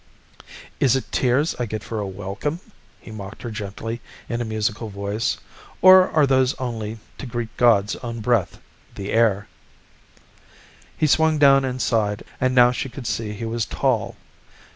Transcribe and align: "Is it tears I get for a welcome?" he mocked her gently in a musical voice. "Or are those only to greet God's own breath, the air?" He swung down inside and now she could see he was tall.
"Is 0.79 0.95
it 0.95 1.11
tears 1.11 1.53
I 1.59 1.67
get 1.67 1.83
for 1.83 1.99
a 1.99 2.07
welcome?" 2.07 2.59
he 2.99 3.11
mocked 3.11 3.43
her 3.43 3.51
gently 3.51 4.01
in 4.27 4.41
a 4.41 4.43
musical 4.43 4.89
voice. 4.89 5.37
"Or 5.79 6.09
are 6.09 6.25
those 6.25 6.55
only 6.55 6.97
to 7.19 7.27
greet 7.27 7.55
God's 7.55 7.95
own 7.97 8.19
breath, 8.19 8.59
the 8.95 9.11
air?" 9.11 9.47
He 10.97 11.05
swung 11.05 11.37
down 11.37 11.63
inside 11.65 12.23
and 12.41 12.55
now 12.55 12.71
she 12.71 12.89
could 12.89 13.05
see 13.05 13.33
he 13.33 13.45
was 13.45 13.67
tall. 13.67 14.15